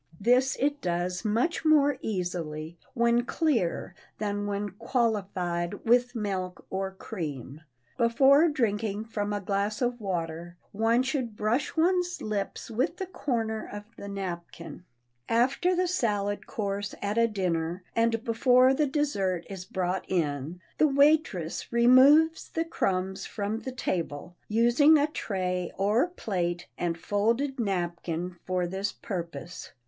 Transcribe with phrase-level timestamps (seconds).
[0.19, 7.61] This it does much more easily when clear than when "qualified" with milk or cream.
[7.99, 13.69] Before drinking from a glass of water one should brush one's lips with the corner
[13.71, 14.85] of the napkin.
[15.29, 20.87] After the salad course at a dinner, and before the dessert is brought in, the
[20.87, 28.37] waitress removes the crumbs from the table, using a tray or plate and folded napkin
[28.47, 29.73] for this purpose.